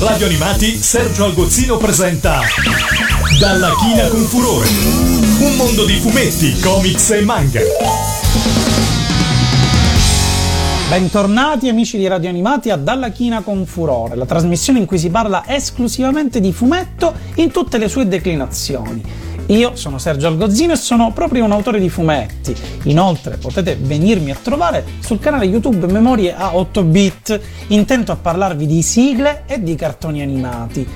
[0.00, 2.40] Radio Animati Sergio Algozzino presenta
[3.38, 4.66] Dalla china con furore.
[5.40, 7.60] Un mondo di fumetti, comics e manga.
[10.88, 15.10] Bentornati amici di Radio Animati a Dalla China con Furore, la trasmissione in cui si
[15.10, 19.02] parla esclusivamente di fumetto in tutte le sue declinazioni.
[19.50, 22.54] Io sono Sergio Algozzino e sono proprio un autore di fumetti.
[22.84, 28.64] Inoltre potete venirmi a trovare sul canale YouTube Memorie a 8 bit, intento a parlarvi
[28.64, 30.86] di sigle e di cartoni animati.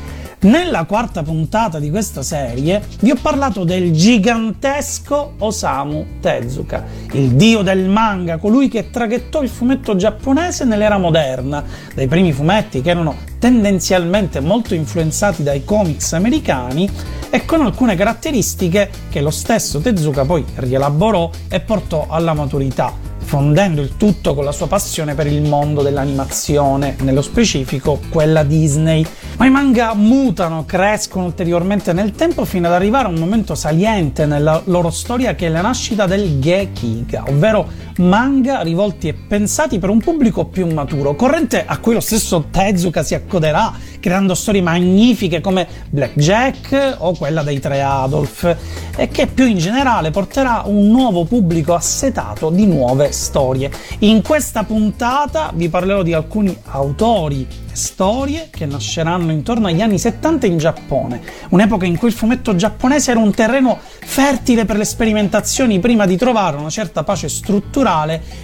[0.42, 7.62] Nella quarta puntata di questa serie vi ho parlato del gigantesco Osamu Tezuka, il dio
[7.62, 13.16] del manga, colui che traghettò il fumetto giapponese nell'era moderna, dai primi fumetti che erano
[13.40, 16.88] tendenzialmente molto influenzati dai comics americani
[17.34, 23.80] e con alcune caratteristiche che lo stesso Tezuka poi rielaborò e portò alla maturità fondendo
[23.80, 29.04] il tutto con la sua passione per il mondo dell'animazione, nello specifico quella Disney.
[29.38, 34.26] Ma i manga mutano, crescono ulteriormente nel tempo fino ad arrivare a un momento saliente
[34.26, 37.66] nella loro storia che è la nascita del Gekiga, ovvero
[37.98, 43.02] manga rivolti e pensati per un pubblico più maturo, corrente a cui lo stesso Tezuka
[43.02, 48.56] si accoderà, creando storie magnifiche come Blackjack o quella dei tre Adolf,
[48.96, 53.70] e che più in generale porterà un nuovo pubblico assetato di nuove storie.
[54.00, 59.98] In questa puntata vi parlerò di alcuni autori e storie che nasceranno intorno agli anni
[59.98, 64.84] 70 in Giappone, un'epoca in cui il fumetto giapponese era un terreno fertile per le
[64.84, 67.82] sperimentazioni prima di trovare una certa pace strutturale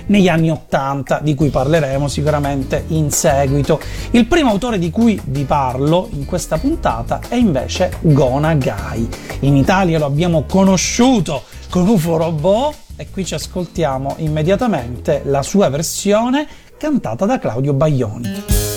[0.06, 3.80] negli anni 80, di cui parleremo sicuramente in seguito.
[4.12, 9.08] Il primo autore di cui vi parlo in questa puntata è invece Go Nagai.
[9.40, 15.68] In Italia lo abbiamo conosciuto con UFO Robot e qui ci ascoltiamo immediatamente la sua
[15.68, 18.69] versione cantata da Claudio Baglioni.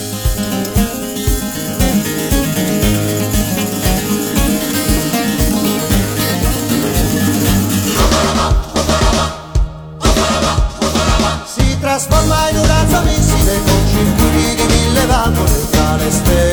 [16.05, 16.52] mistério.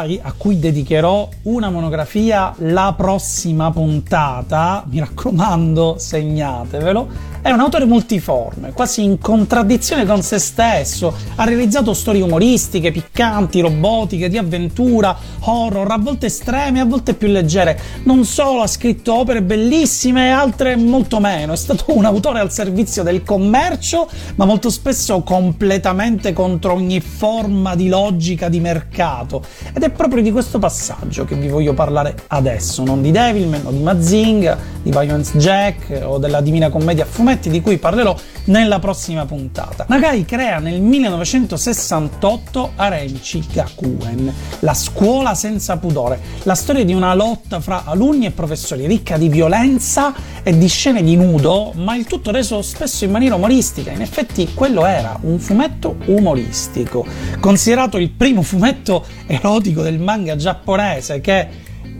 [0.00, 7.86] Gonagai, a cui dedicherò una monografia la prossima puntata, mi raccomando, segnatevelo, è un autore
[7.86, 11.14] multiforme, quasi in contraddizione con se stesso.
[11.36, 17.28] Ha realizzato storie umoristiche, piccanti, robotiche, di avventura, horror, a volte estreme, a volte più
[17.28, 17.80] leggere.
[18.04, 21.54] Non solo ha scritto opere bellissime e altre molto meno.
[21.54, 27.74] È stato un autore al servizio del commercio, ma molto spesso completamente contro ogni forma
[27.74, 29.42] di logica di mercato.
[29.72, 33.70] Ed è proprio di questo passaggio che vi voglio parlare adesso, non di Devilman o
[33.70, 38.78] di Mazing, di Violence Jack o della Divina Commedia a fumetti di cui parlerò nella
[38.78, 39.84] prossima puntata.
[39.88, 47.60] Nagai crea nel 1968 Arenchi Gakuen, la scuola senza pudore, la storia di una lotta
[47.60, 52.30] fra alunni e professori ricca di violenza e di scene di nudo, ma il tutto
[52.30, 53.90] reso spesso in maniera umoristica.
[53.90, 57.06] In effetti quello era un fumetto umoristico,
[57.40, 61.46] considerato il primo fumetto erotico del manga giapponese che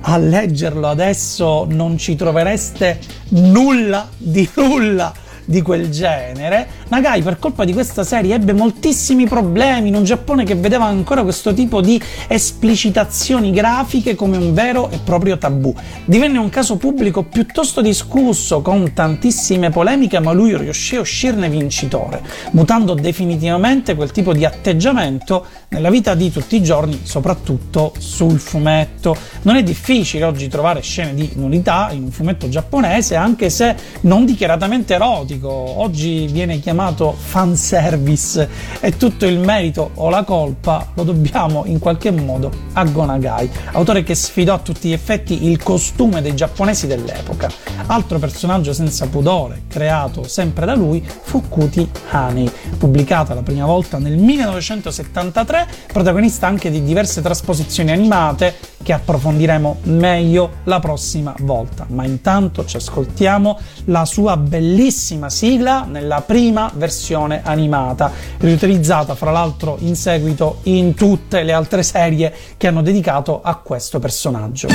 [0.03, 2.99] a leggerlo adesso non ci trovereste
[3.31, 5.13] nulla di nulla
[5.45, 10.43] di quel genere, Nagai per colpa di questa serie ebbe moltissimi problemi in un Giappone
[10.43, 15.73] che vedeva ancora questo tipo di esplicitazioni grafiche come un vero e proprio tabù.
[16.05, 22.23] Divenne un caso pubblico piuttosto discusso, con tantissime polemiche, ma lui riuscì a uscirne vincitore,
[22.51, 29.17] mutando definitivamente quel tipo di atteggiamento nella vita di tutti i giorni, soprattutto sul fumetto.
[29.43, 34.25] Non è difficile oggi trovare scene di nudità in un fumetto giapponese, anche se non
[34.25, 35.49] dichiaratamente erotico.
[35.49, 38.49] Oggi viene chiamato chiamato fanservice
[38.81, 44.03] e tutto il merito o la colpa lo dobbiamo in qualche modo a Gonagai, autore
[44.03, 47.51] che sfidò a tutti gli effetti il costume dei giapponesi dell'epoca.
[47.87, 53.99] Altro personaggio senza pudore, creato sempre da lui, fu Kuti Hanei, pubblicata la prima volta
[53.99, 61.86] nel 1973, protagonista anche di diverse trasposizioni animate che approfondiremo meglio la prossima volta.
[61.90, 69.78] Ma intanto ci ascoltiamo la sua bellissima sigla nella prima versione animata, riutilizzata fra l'altro
[69.80, 74.68] in seguito in tutte le altre serie che hanno dedicato a questo personaggio.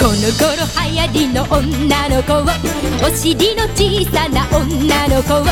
[0.00, 0.56] この頃
[0.88, 2.42] 流行りの女の子を
[3.06, 5.46] お尻の小さな女の子をこ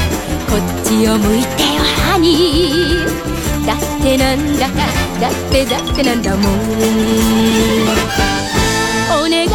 [0.56, 4.75] っちを向いてよハニー だってなんだか
[5.21, 6.43] だってだってなんだもん
[9.11, 9.47] お願い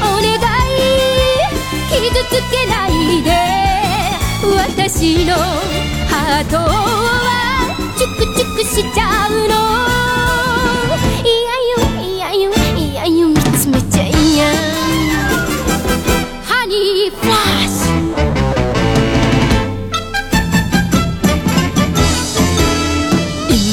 [0.00, 0.76] お願い
[1.90, 3.30] 傷つけないで
[4.56, 5.34] 私の
[6.08, 9.93] ハートはチュクチュクしちゃうの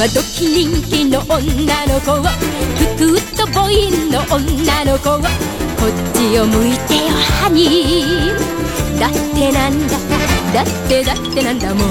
[0.02, 9.00] 今時人気の女の子をふくっとボインの女の子をこっちを向いてよハニー。
[9.00, 10.02] だってなんだか
[10.56, 11.90] だってだってなんだもん。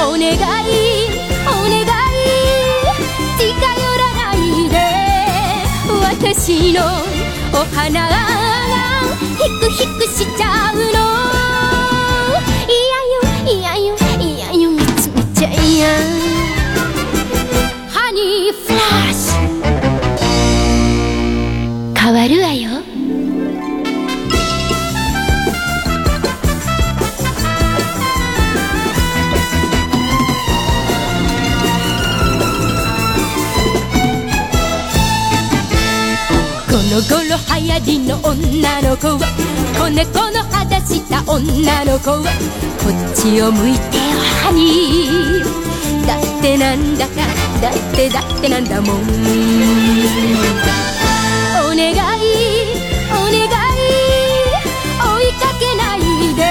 [0.00, 1.86] お願いお願い
[3.38, 4.36] 近寄らない
[4.68, 4.74] で
[6.02, 6.82] 私の
[7.52, 8.12] お花が
[9.38, 10.82] ヒクヒクしちゃうの。
[12.66, 12.74] い
[13.54, 14.03] やよいやよ。
[17.90, 19.34] Honey Flash.
[21.98, 22.70] 変わるわよ。
[36.68, 37.18] この頃
[37.58, 39.18] 流行りの女の子は
[39.76, 40.43] 子猫の
[40.84, 42.22] した女の子は
[42.82, 43.82] こっちを向いてよ
[44.42, 45.44] ハニー
[46.06, 47.14] だってなんだか
[47.60, 48.98] だってだってなんだもんお
[51.68, 51.94] 願い
[53.10, 53.36] お願い
[55.00, 55.98] 追いかけない
[56.34, 56.42] で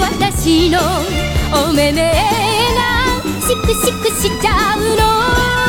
[0.00, 0.78] 私の
[1.68, 2.12] お目目が
[3.40, 5.61] シクシクしちゃうの。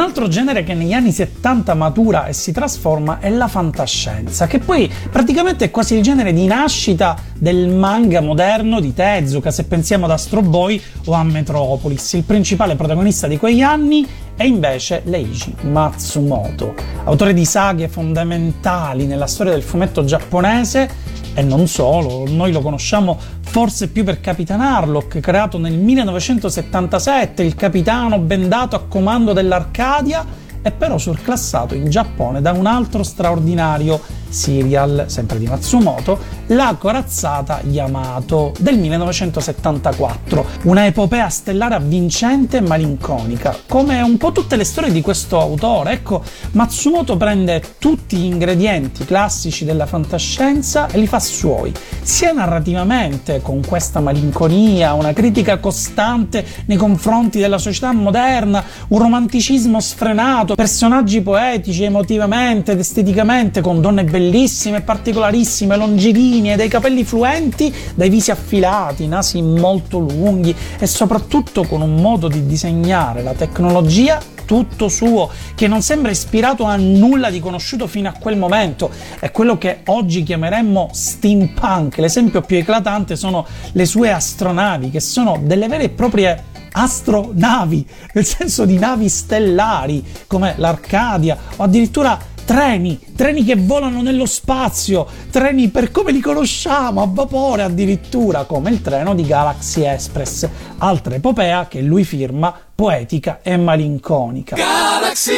[0.00, 4.58] Un altro genere che negli anni 70 matura e si trasforma è la fantascienza, che
[4.58, 10.06] poi praticamente è quasi il genere di nascita del manga moderno di Tezuka, se pensiamo
[10.06, 12.14] ad Astro Boy o a Metropolis.
[12.14, 19.26] Il principale protagonista di quegli anni è invece Leiji Matsumoto, autore di saghe fondamentali nella
[19.26, 20.88] storia del fumetto giapponese
[21.34, 27.54] e non solo, noi lo conosciamo forse più per Capitan Harlock, creato nel 1977, il
[27.54, 30.24] capitano bendato a comando dell'Arcadia,
[30.62, 34.00] e però surclassato in Giappone da un altro straordinario
[34.30, 43.56] serial, sempre di Matsumoto, La corazzata Yamato del 1974, una epopea stellare avvincente e malinconica,
[43.66, 45.92] come un po' tutte le storie di questo autore.
[45.92, 53.40] Ecco, Matsumoto prende tutti gli ingredienti classici della fantascienza e li fa suoi, sia narrativamente,
[53.42, 61.20] con questa malinconia, una critica costante nei confronti della società moderna, un romanticismo sfrenato, personaggi
[61.20, 69.06] poetici emotivamente ed esteticamente con donne bellissime, particolarissime, longilinee, dai capelli fluenti, dai visi affilati,
[69.06, 75.68] nasi molto lunghi e soprattutto con un modo di disegnare la tecnologia tutto suo, che
[75.68, 78.90] non sembra ispirato a nulla di conosciuto fino a quel momento.
[79.20, 81.98] È quello che oggi chiameremmo steampunk.
[81.98, 88.24] L'esempio più eclatante sono le sue astronavi, che sono delle vere e proprie astronavi, nel
[88.24, 92.18] senso di navi stellari come l'Arcadia o addirittura
[92.50, 98.70] treni, treni che volano nello spazio, treni per come li conosciamo, a vapore addirittura, come
[98.70, 100.48] il treno di Galaxy Express,
[100.78, 104.56] altra epopea che lui firma poetica e malinconica.
[104.56, 105.32] Galaxy,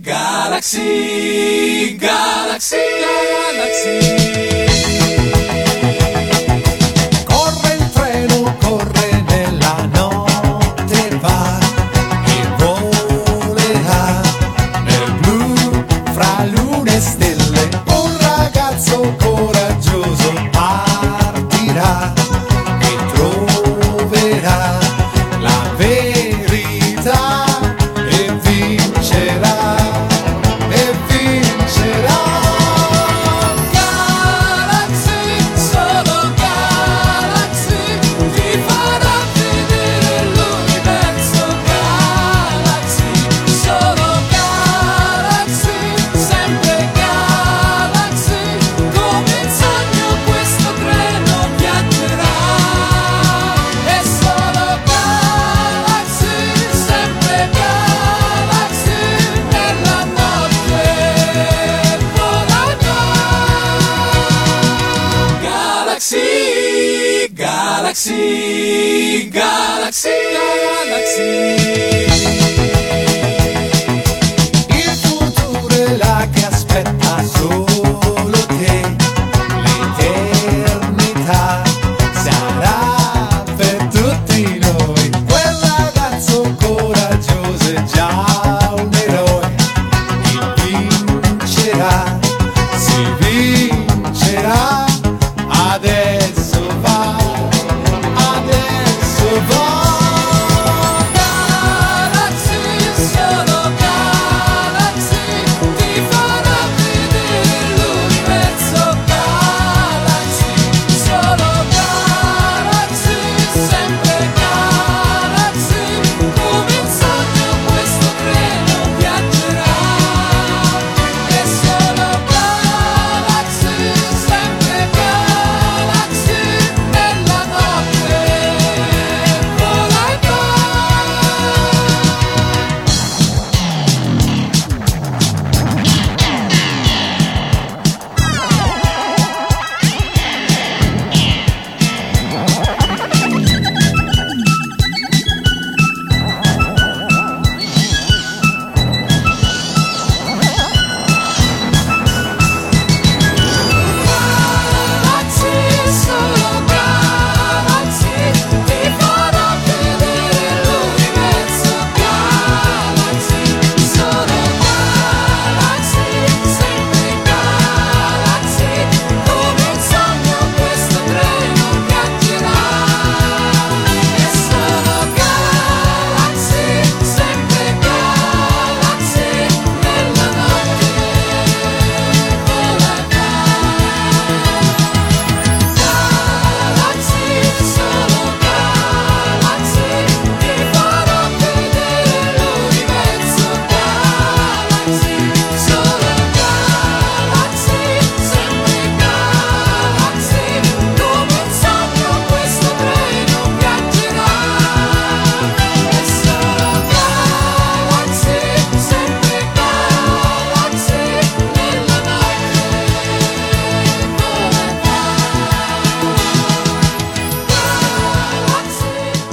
[0.00, 2.76] Galaxy, Galaxy,
[3.54, 4.71] Galaxy.
[68.04, 68.71] Galaxy,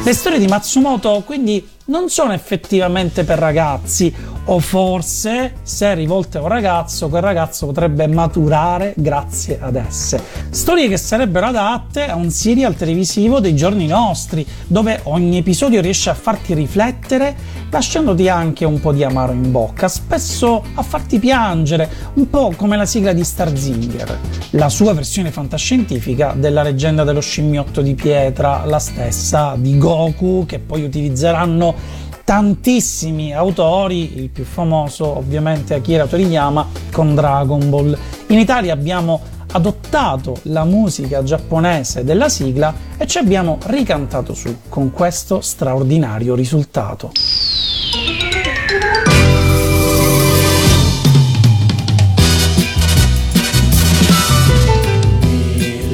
[0.10, 4.14] Le storie di Matsumoto quindi non sono effettivamente per ragazzi,
[4.46, 10.22] o forse se rivolte a un ragazzo, quel ragazzo potrebbe maturare grazie ad esse.
[10.50, 16.10] Storie che sarebbero adatte a un serial televisivo dei giorni nostri, dove ogni episodio riesce
[16.10, 17.36] a farti riflettere,
[17.70, 22.78] lasciandoti anche un po' di amaro in bocca, spesso a farti piangere, un po' come
[22.78, 24.20] la sigla di Starzinger,
[24.52, 30.60] la sua versione fantascientifica della leggenda dello scimmiotto di pietra, la stessa di Goku, che
[30.60, 31.76] poi utilizzeranno
[32.24, 37.98] tantissimi autori, il più famoso ovviamente Akira Toriyama con Dragon Ball.
[38.28, 39.20] In Italia abbiamo
[39.52, 47.12] adottato la musica giapponese della sigla e ci abbiamo ricantato su con questo straordinario risultato.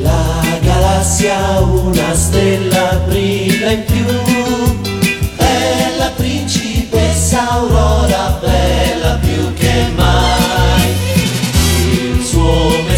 [0.01, 2.74] La galassia una stella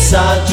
[0.09, 0.46] suo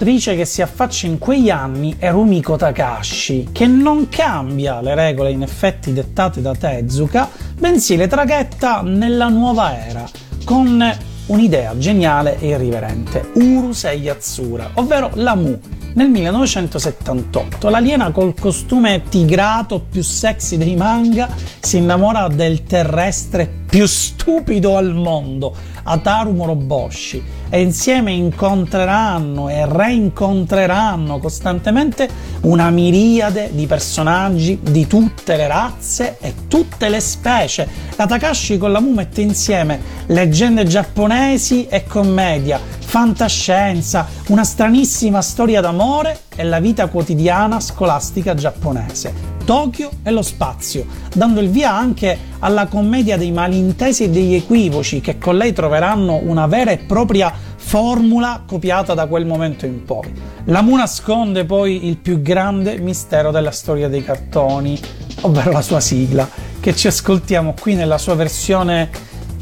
[0.00, 5.30] autrice che si affaccia in quegli anni è Rumiko Takashi, che non cambia le regole
[5.30, 10.08] in effetti dettate da Tezuka, bensì le traghetta nella nuova era,
[10.46, 10.90] con
[11.26, 15.60] un'idea geniale e irriverente, Urusei Yatsura, ovvero la Mu.
[15.92, 23.86] Nel 1978 l'aliena col costume tigrato più sexy dei manga si innamora del terrestre più
[23.86, 25.54] stupido al mondo,
[25.84, 32.08] Ataru Moroboshi, e insieme incontreranno e reincontreranno costantemente
[32.42, 37.68] una miriade di personaggi di tutte le razze e tutte le specie.
[37.94, 45.60] La Takashi con la Mu mette insieme leggende giapponesi e commedia, fantascienza, una stranissima storia
[45.60, 49.38] d'amore e la vita quotidiana scolastica giapponese.
[49.44, 55.00] Tokyo e lo spazio, dando il via anche alla commedia dei malintesi e degli equivoci
[55.00, 60.12] che con lei troveranno una vera e propria formula copiata da quel momento in poi.
[60.44, 64.78] La Mu nasconde poi il più grande mistero della storia dei cartoni,
[65.22, 66.28] ovvero la sua sigla,
[66.60, 68.88] che ci ascoltiamo qui nella sua versione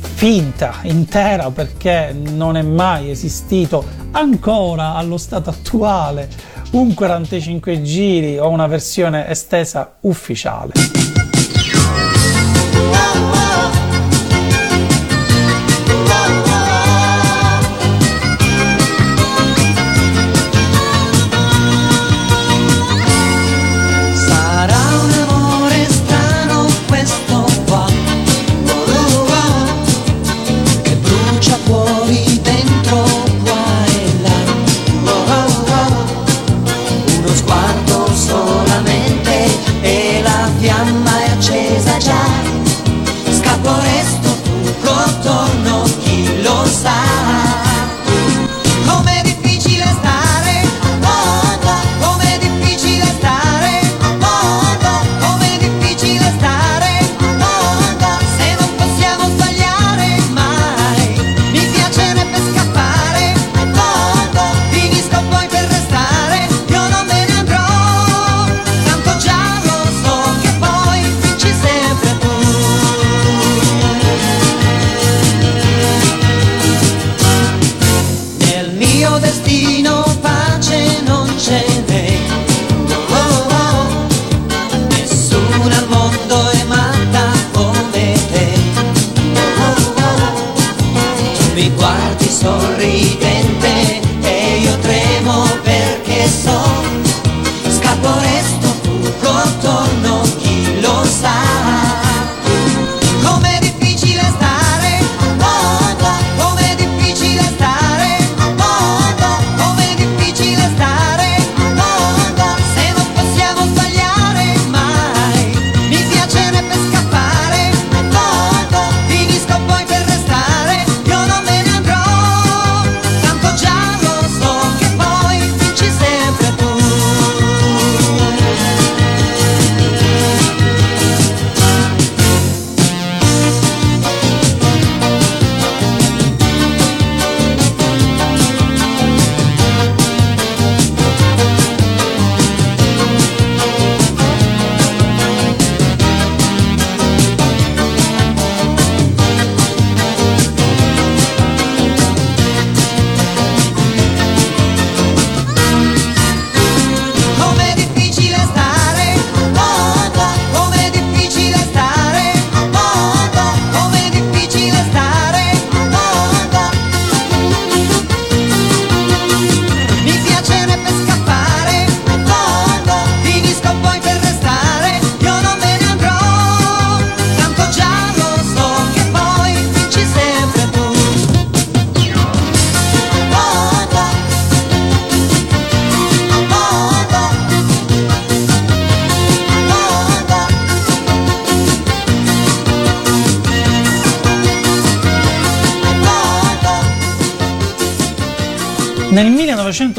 [0.01, 6.29] finta, intera, perché non è mai esistito ancora allo stato attuale
[6.71, 10.73] un 45 giri o una versione estesa ufficiale.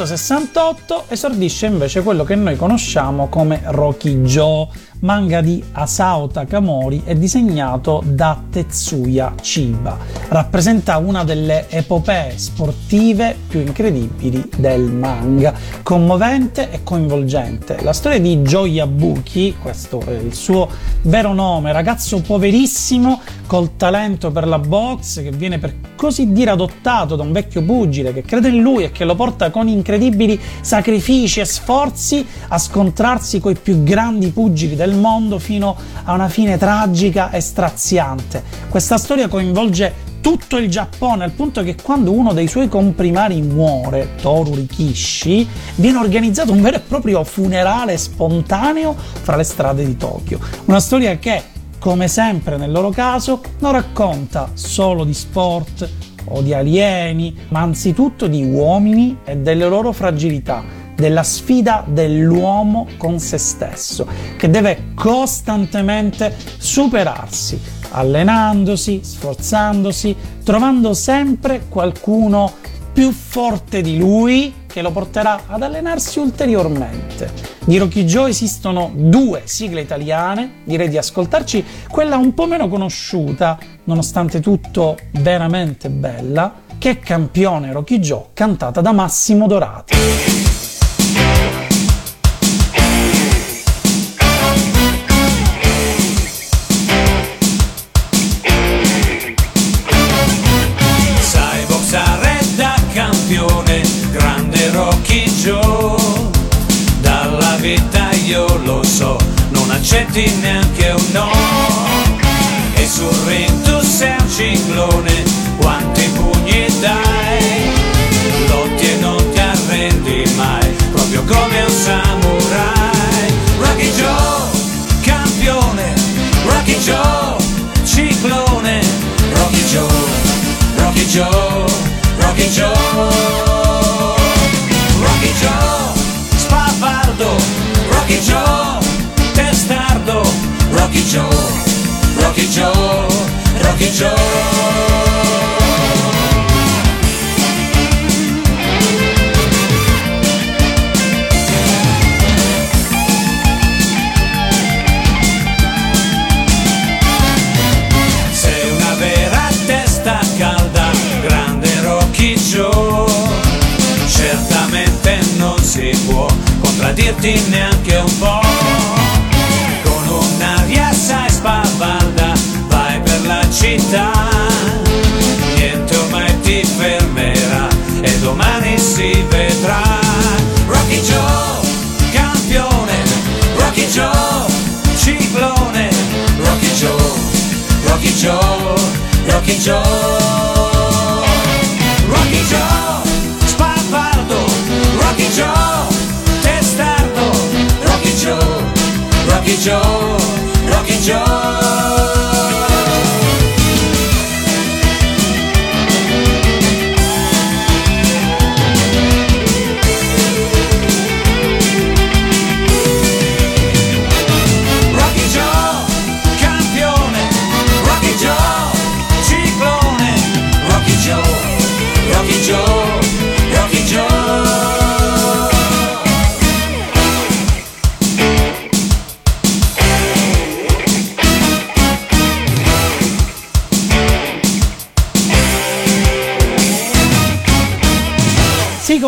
[0.00, 4.66] 1968 esordisce invece quello che noi conosciamo come Rocky Joe,
[5.00, 9.98] manga di Asao Takamori e disegnato da Tetsuya Chiba.
[10.28, 17.82] Rappresenta una delle epopee sportive più incredibili del manga, commovente e coinvolgente.
[17.82, 20.66] La storia di Joe Yabuki, questo è il suo
[21.02, 27.16] vero nome, ragazzo poverissimo col talento per la box che viene per così dire adottato
[27.16, 31.40] da un vecchio pugile che crede in lui e che lo porta con incredibili sacrifici
[31.40, 37.32] e sforzi a scontrarsi coi più grandi pugili del mondo fino a una fine tragica
[37.32, 38.40] e straziante.
[38.68, 44.10] Questa storia coinvolge tutto il Giappone al punto che quando uno dei suoi comprimari muore,
[44.22, 50.38] Toru Rikishi, viene organizzato un vero e proprio funerale spontaneo fra le strade di Tokyo.
[50.66, 55.88] Una storia che, come sempre nel loro caso, non racconta solo di sport
[56.26, 60.62] o di alieni, ma anzitutto di uomini e delle loro fragilità
[60.94, 67.58] della sfida dell'uomo con se stesso, che deve costantemente superarsi,
[67.92, 70.14] allenandosi, sforzandosi,
[70.44, 72.52] trovando sempre qualcuno
[72.92, 77.32] più forte di lui che lo porterà ad allenarsi ulteriormente.
[77.64, 83.58] Di Rocky Joe esistono due sigle italiane, direi di ascoltarci quella un po' meno conosciuta,
[83.84, 90.29] nonostante tutto veramente bella, che è Campione Rocky Joe, cantata da Massimo Dorati.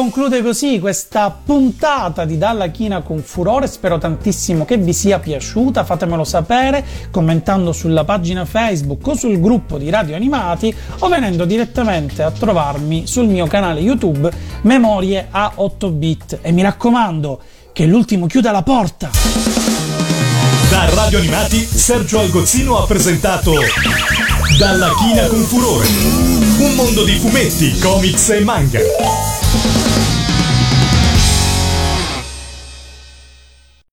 [0.03, 5.85] Conclude così questa puntata di Dalla China con Furore, spero tantissimo che vi sia piaciuta,
[5.85, 12.25] fatemelo sapere commentando sulla pagina Facebook o sul gruppo di Radio Animati o venendo direttamente
[12.25, 14.29] a trovarmi sul mio canale YouTube
[14.62, 17.41] Memorie a 8 bit e mi raccomando
[17.73, 19.09] che l'ultimo chiuda la porta.
[20.69, 23.53] Da Radio Animati, Sergio Algozzino ha presentato
[24.59, 25.87] Dalla China con Furore.
[26.59, 29.41] Un mondo di fumetti, comics e manga.
[29.64, 30.21] Thank you.